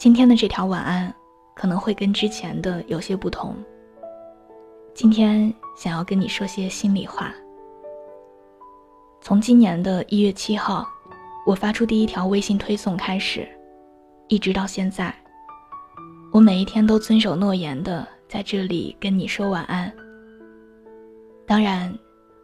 [0.00, 1.14] 今天的这条晚安
[1.54, 3.54] 可能会跟之前的有些不同。
[4.94, 7.34] 今天想要跟你说些心里话。
[9.20, 10.88] 从今年的一月七号，
[11.44, 13.46] 我发出第一条微信推送开始，
[14.28, 15.14] 一直到现在，
[16.32, 19.92] 我每一天都遵守诺言的在这里跟你说晚安。
[21.46, 21.94] 当然，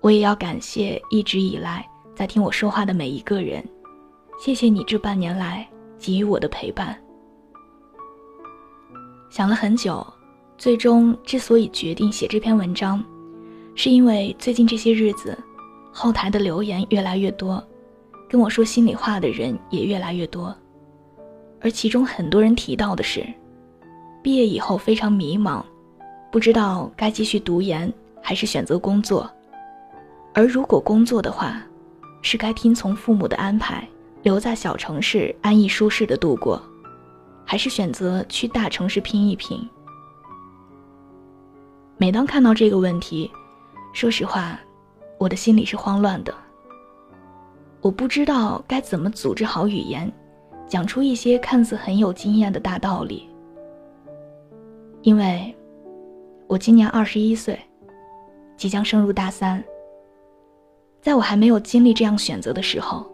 [0.00, 3.60] 我也要感谢一直以来在听我说话的每一个人，
[4.38, 6.96] 谢谢你这半年来给予我的陪伴。
[9.30, 10.04] 想了很久，
[10.58, 13.02] 最终之所以决定写这篇文章，
[13.76, 15.38] 是因为最近这些日子。
[15.92, 17.62] 后台的留言越来越多，
[18.28, 20.54] 跟我说心里话的人也越来越多，
[21.60, 23.26] 而其中很多人提到的是，
[24.22, 25.62] 毕业以后非常迷茫，
[26.30, 27.92] 不知道该继续读研
[28.22, 29.28] 还是选择工作，
[30.32, 31.60] 而如果工作的话，
[32.22, 33.86] 是该听从父母的安排
[34.22, 36.62] 留在小城市安逸舒适的度过，
[37.50, 39.68] 还是选择去大城市拼一拼？
[41.96, 43.28] 每当看到这个问题，
[43.92, 44.56] 说实话。
[45.18, 46.32] 我的心里是慌乱的。
[47.80, 50.08] 我不知道该怎么组织好语言，
[50.68, 53.28] 讲出一些看似很有经验的大道理。
[55.02, 55.52] 因为，
[56.46, 57.58] 我今年二十一岁，
[58.56, 59.60] 即将升入大三。
[61.02, 63.10] 在我还没有经历这样选择的时候，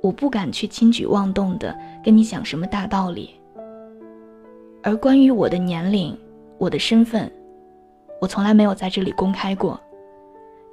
[0.00, 3.37] 我不敢去轻举妄动的跟你讲什么大道理。
[4.82, 6.16] 而关于我的年龄、
[6.56, 7.30] 我的身份，
[8.20, 9.78] 我从来没有在这里公开过。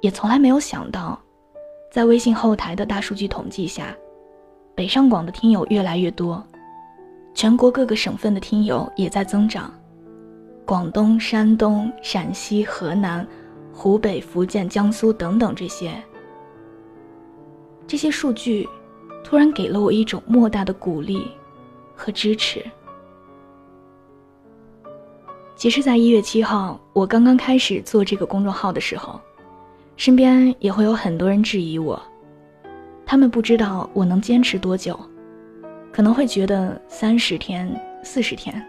[0.00, 1.18] 也从来没有想到，
[1.90, 3.96] 在微信后台的大数据统计下，
[4.74, 6.42] 北上广的听友越来越多，
[7.34, 9.72] 全国各个省份的听友也在增长，
[10.64, 13.26] 广东、山东、陕西、河南、
[13.72, 15.92] 湖北、福建、江苏等等这些，
[17.86, 18.68] 这些数据
[19.24, 21.26] 突然给了我一种莫大的鼓励
[21.96, 22.64] 和支持。
[25.56, 29.18] 其实，在一月七号我刚刚开始做这个公众号的时候。
[29.96, 31.98] 身边也会有很多人质疑我，
[33.06, 34.94] 他们不知道我能坚持多久，
[35.90, 37.74] 可能会觉得三十天、
[38.04, 38.62] 四十天，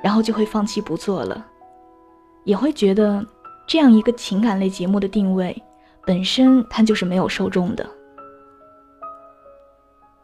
[0.00, 1.44] 然后就会放弃不做了，
[2.44, 3.26] 也会觉得
[3.66, 5.60] 这样一个情感类节目的定位
[6.06, 7.84] 本身它就是没有受众的。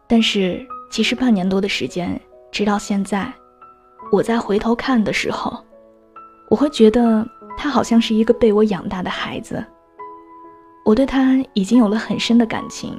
[0.07, 2.21] 但是其实半年多的时间，
[2.53, 3.35] 直到现在，
[4.13, 5.61] 我在回头看的时候，
[6.55, 9.65] 我会觉得他好像是一个被我养大的孩子。
[10.85, 12.97] 我对他已经有了很深的感情。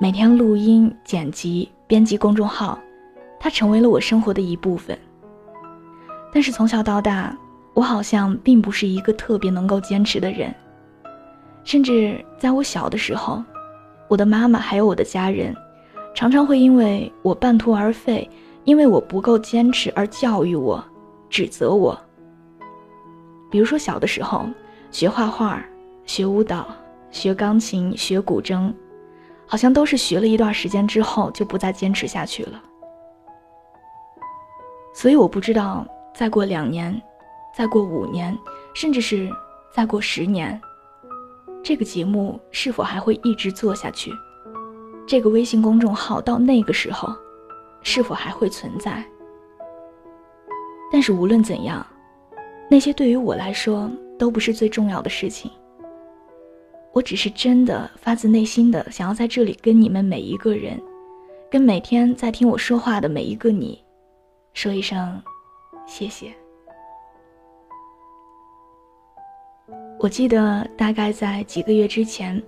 [0.00, 2.76] 每天录音、剪辑、编辑公众号，
[3.38, 4.98] 他成为了我生活的一部分。
[6.32, 7.32] 但是从小到大，
[7.74, 10.52] 我好像并不是一个特别能够坚持的人。
[11.62, 13.40] 甚至在我小的时候，
[14.08, 15.54] 我的妈妈还有我的家人，
[16.12, 18.28] 常常会因为我半途而废，
[18.64, 20.84] 因为我不够坚持而教育我、
[21.30, 21.96] 指责我。
[23.52, 24.48] 比如说小的时候
[24.90, 25.62] 学画画。
[26.04, 26.66] 学舞蹈、
[27.12, 28.74] 学钢琴、学古筝，
[29.46, 32.60] 好像都是学了一段时间之后就不再坚持下去了。
[34.92, 37.00] 所以我不知道再过两年、
[37.54, 38.36] 再过五年，
[38.74, 39.30] 甚至是
[39.72, 40.60] 再过十年，
[41.62, 44.10] 这个节目是否还会一直做下去？
[45.06, 47.14] 这个微信公众号到那个时候，
[47.84, 49.04] 是否还会存在？
[50.92, 51.86] 但是无论怎样，
[52.68, 55.50] 那些对于我来说都不是最重要的事情。
[56.92, 60.78] 我只是真的发自内心的想要在这里跟你们每一个人，
[61.50, 63.82] 跟每天在听我说话的每一个你，
[64.52, 65.22] 说一声
[65.86, 66.30] 谢谢。
[69.98, 72.42] 我记得大概在几个月之前，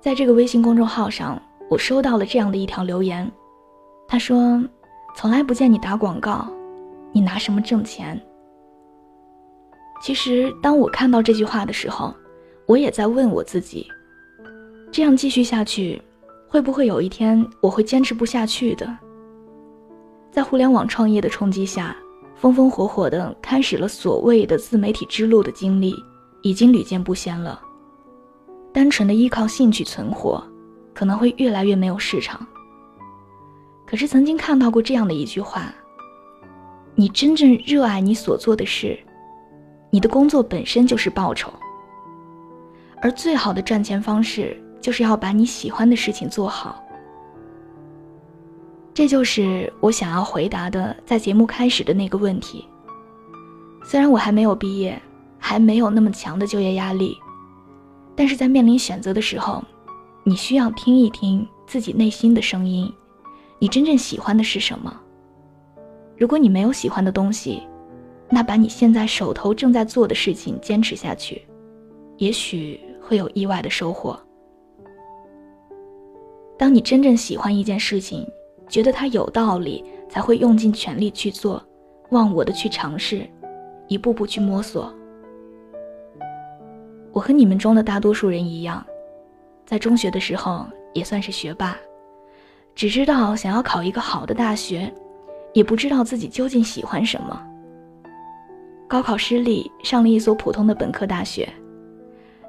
[0.00, 1.40] 在这个微信公众号上，
[1.70, 3.30] 我收到了这样的一条留言，
[4.08, 4.60] 他说
[5.14, 6.48] ：“从来不见你打广告，
[7.12, 8.20] 你拿什么挣钱？”
[10.00, 12.14] 其实当我看到这句话的时候。
[12.68, 13.86] 我也在问我自己，
[14.90, 16.02] 这样继续下去，
[16.48, 18.98] 会不会有一天我会坚持不下去的？
[20.32, 21.96] 在互联网创业的冲击下，
[22.34, 25.94] 风风火火的开始了所谓的自媒体之路的经历，
[26.42, 27.62] 已经屡见不鲜了。
[28.72, 30.44] 单纯的依靠兴趣存活，
[30.92, 32.44] 可能会越来越没有市场。
[33.86, 35.72] 可是曾经看到过这样的一句话：
[36.96, 38.98] 你真正热爱你所做的事，
[39.90, 41.52] 你的工作本身就是报酬。
[43.02, 46.82] 而最好的赚钱方式，就是要把你喜欢的事情做好。
[48.94, 52.66] 这就是我想要回答的，在节目开始的那个问题。
[53.84, 55.00] 虽然我还没有毕业，
[55.38, 57.16] 还没有那么强的就业压力，
[58.16, 59.62] 但是在面临选择的时候，
[60.24, 62.90] 你需要听一听自己内心的声音，
[63.58, 64.92] 你真正喜欢的是什么？
[66.16, 67.62] 如果你没有喜欢的东西，
[68.28, 71.46] 那把你现在手头正在做的事情坚持下去，
[72.16, 74.18] 也许会有意外的收获。
[76.58, 78.26] 当你真正喜欢一件事情，
[78.68, 81.62] 觉得它有道理，才会用尽全力去做，
[82.10, 83.28] 忘我的去尝试，
[83.88, 84.92] 一步步去摸索。
[87.12, 88.84] 我和你们中的大多数人一样，
[89.64, 91.76] 在中学的时候也算是学霸，
[92.74, 94.92] 只知道想要考一个好的大学。
[95.52, 97.42] 也不知道自己究竟喜欢什么。
[98.88, 101.48] 高考失利，上了一所普通的本科大学。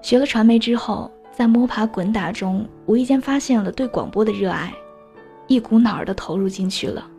[0.04, 4.72] 学了传媒之后，在摸爬滚打中，无意间发现了对广播的热爱，
[5.48, 7.10] 一股脑儿的投入进去了。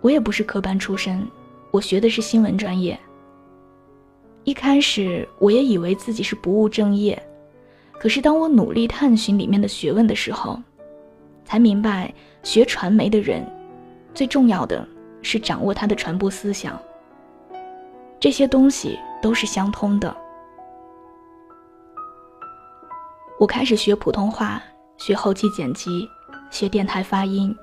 [0.00, 1.24] 我也不是科班出身，
[1.70, 2.98] 我学的是新闻专业。
[4.42, 7.20] 一开始，我也以为自己是不务正业，
[7.92, 10.60] 可是当我努力探寻里面的学问的时候，
[11.44, 12.12] 才明白
[12.42, 13.46] 学传媒的人。
[14.12, 14.86] 最重要的
[15.22, 16.76] 是掌握它的传播思想。
[18.24, 20.16] 这些东西都是相通的。
[23.38, 24.62] 我开始学普通话，
[24.96, 26.08] 学后期剪辑，
[26.50, 27.54] 学电台发音，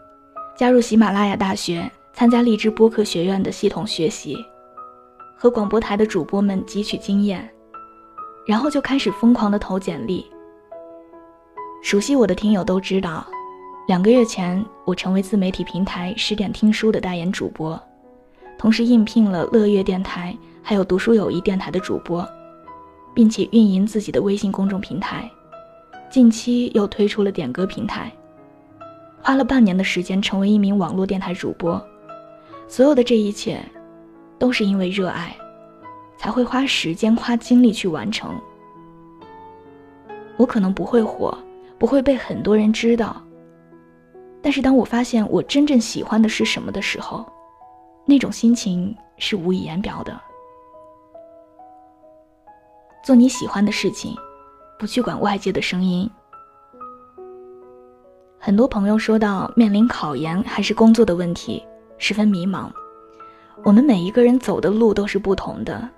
[0.55, 4.37] 加入喜马拉雅大学，参加荔枝播客学院的系统学习，
[5.35, 7.51] 和广播台的主播们汲取经验，
[8.45, 10.29] 然后就开始疯狂的投简历。
[11.81, 13.25] 熟悉我的听友都知道。
[13.87, 17.81] 两个月前，我成为自媒体平台十点听书的代言主播，
[18.59, 22.27] 同时应聘了乐乐电台还有读书友谊电台的主播，
[23.13, 25.29] 并且运营自己的微信公众平台。
[26.09, 28.11] 近期又推出了点歌平台，
[29.21, 31.81] 花了半年的时间成为一名网络电台主播。
[32.67, 33.63] 所有的这一切，
[34.37, 35.35] 都是因为热爱，
[36.17, 38.39] 才会花时间花精力去完成。
[40.37, 41.37] 我可能不会火，
[41.77, 43.21] 不会被很多人知道。
[44.41, 47.25] 但是当我发现我真正喜欢的是什么的时候，
[48.05, 50.19] 那种心情是无以言表的。
[53.03, 54.15] 做你喜欢的事情，
[54.77, 56.09] 不去管外界的声音。
[58.39, 61.63] 很多朋友说到面临考研还是工作的问题，
[61.97, 62.69] 十分迷茫。
[63.63, 65.89] 我们每一个人走的路都是不同的，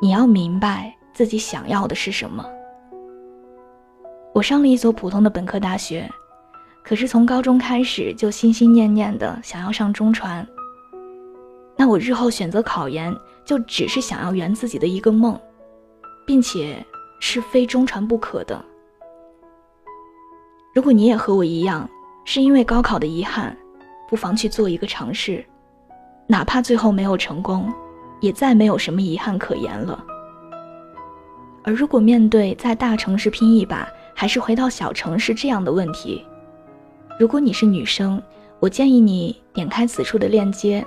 [0.00, 2.44] 你要明白自己想要的是什么。
[4.32, 6.10] 我上了一所普通的本科大学。
[6.84, 10.44] 可是从高中开始就心心念念的想要上中传。
[11.76, 15.40] 那我日后选择考研，就只是想要圆自己的一个梦，
[16.26, 16.84] 并且
[17.20, 18.64] 是非中传不可的。
[20.74, 21.88] 如果你也和我一样，
[22.24, 23.56] 是因为高考的遗憾，
[24.08, 25.44] 不妨去做一个尝试，
[26.26, 27.72] 哪怕最后没有成功，
[28.20, 30.02] 也再没有什么遗憾可言了。
[31.64, 36.24] 而如果面对在大城市拼一把，还是回到小城市这样的问题，
[37.18, 38.22] 如果你是女生，
[38.58, 40.84] 我建议你点开此处的链接，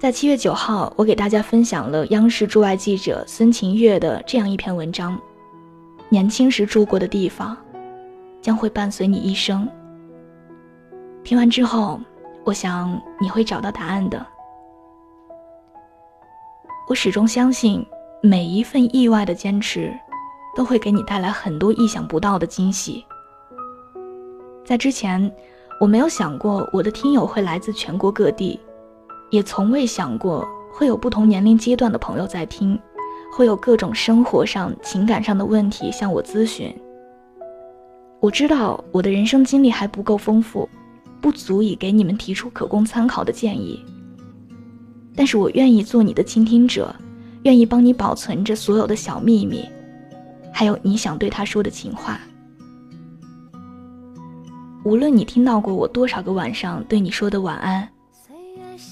[0.00, 5.20] 在七月九号，我给大家分享了央视驻外记者孙晴月的这样一篇文章：
[6.08, 7.54] 年轻时住过的地方，
[8.40, 9.68] 将会伴随你一生。
[11.22, 12.00] 听完之后，
[12.44, 14.26] 我想你会找到答案的。
[16.88, 17.84] 我始终相信，
[18.22, 19.92] 每一份意外的坚持，
[20.56, 23.04] 都会给你带来很多意想不到的惊喜。
[24.64, 25.30] 在之前。
[25.78, 28.60] 我没有想过我的听友会来自全国各地，
[29.30, 32.78] 也从未想过会有不同年龄阶段的朋友在听，
[33.32, 36.74] 会有各种生活上、情感上的问题向我咨询。
[38.20, 40.68] 我知道我的人生经历还不够丰富，
[41.20, 43.82] 不足以给你们提出可供参考的建议。
[45.14, 46.94] 但是我愿意做你的倾听者，
[47.42, 49.68] 愿意帮你保存着所有的小秘密，
[50.52, 52.20] 还有你想对他说的情话。
[54.84, 57.86] 无论你听到过我多少个晚上对你说的晚安，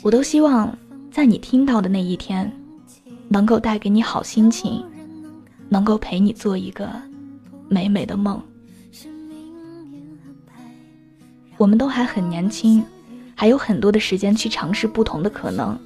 [0.03, 0.77] 我都希望
[1.11, 2.51] 在你听到的那一天，
[3.29, 4.85] 能够带给你好心情，
[5.69, 6.89] 能够陪你做一个
[7.69, 8.41] 美美的梦。
[11.57, 12.85] 我们都还很年轻，
[13.35, 15.79] 还有很多的时间去尝试不同的可能，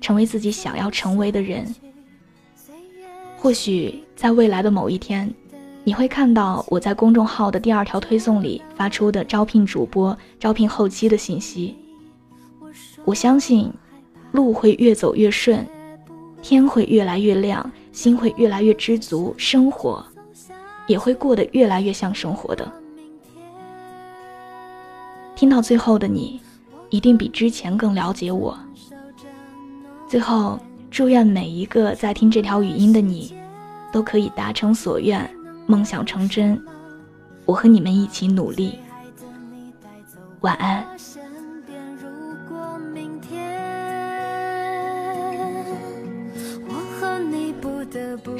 [0.00, 1.74] 成为自己想要成为的人。
[3.36, 5.32] 或许在未来的某一天。
[5.82, 11.74] 你会看到我在公众号的第二条推送里发出的招聘主播、招聘后期的信息。
[13.04, 13.72] 我相信，
[14.32, 15.66] 路会越走越顺，
[16.42, 20.04] 天会越来越亮，心会越来越知足，生活
[20.86, 22.70] 也会过得越来越像生活的。
[25.34, 26.40] 听到最后的你，
[26.90, 28.58] 一定比之前更了解我。
[30.06, 30.58] 最后，
[30.90, 33.34] 祝愿每一个在听这条语音的你，
[33.90, 35.28] 都可以达成所愿。
[35.66, 36.60] 梦想成真，
[37.44, 38.78] 我和你们一起努力。
[40.40, 40.84] 晚安。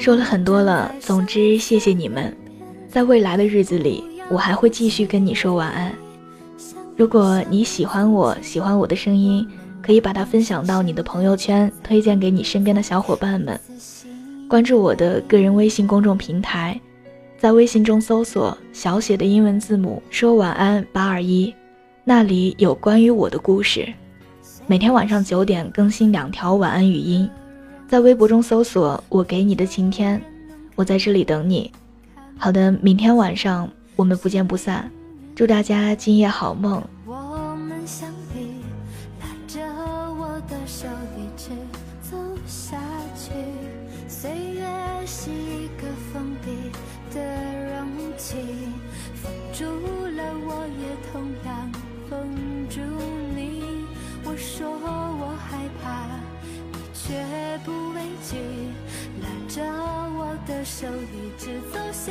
[0.01, 2.35] 说了很多了，总之谢谢你们。
[2.89, 5.93] 在未来的日子里，我还会继续跟你说晚安。
[6.97, 9.47] 如果你喜欢我，喜欢我的声音，
[9.79, 13.59] 可以把它分享到你的朋友圈，推荐给你身边的小伙伴们。
[14.49, 16.81] 关注我的个人微信公众平台，
[17.37, 21.53] 在微信中搜索小写的英文字母“说晚安八二一”，
[22.03, 23.87] 那里有关于我的故事。
[24.65, 27.29] 每天晚上九点更新两条晚安语音，
[27.91, 30.21] 在微博中搜索“我给你的晴天”，
[30.75, 31.69] 我在这里等你。
[32.37, 34.89] 好的，明天晚上我们不见不散。
[35.35, 36.81] 祝大家今夜好梦。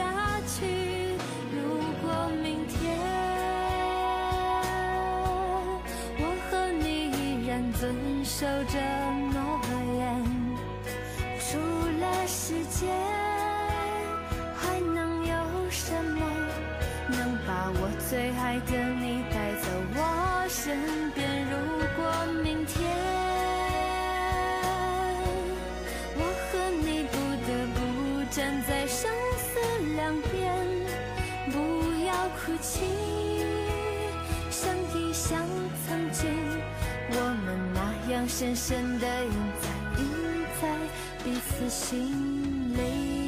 [0.00, 0.56] 下去。
[1.52, 1.58] 如
[2.00, 2.04] 果
[2.42, 2.78] 明天
[6.18, 7.80] 我和你依然遵
[8.24, 8.74] 守着
[9.32, 9.38] 诺
[9.98, 10.00] 言，
[11.38, 11.48] 除
[12.00, 12.88] 了时间，
[14.56, 15.34] 还能有
[15.70, 16.18] 什么
[17.08, 19.64] 能把我最爱的你带走
[19.94, 19.98] 我
[20.48, 20.58] 身
[38.30, 40.06] 深深的印在印
[40.62, 40.68] 在
[41.24, 43.19] 彼此心里。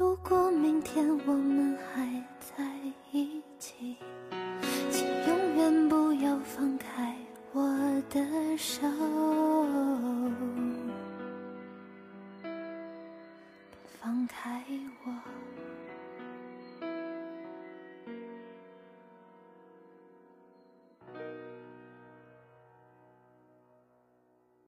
[0.00, 2.00] 如果明天我们还
[2.40, 2.64] 在
[3.12, 3.98] 一起，
[4.90, 7.14] 请永远不要放开
[7.52, 7.62] 我
[8.08, 8.18] 的
[8.56, 8.80] 手，